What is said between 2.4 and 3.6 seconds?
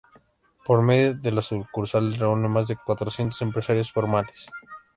más de cuatrocientos